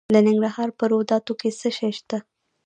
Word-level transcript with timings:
د 0.15 0.17
ننګرهار 0.27 0.69
په 0.77 0.83
روداتو 0.91 1.33
کې 1.39 1.49
څه 1.59 1.69
شی 1.77 1.91
شته؟ 1.97 2.17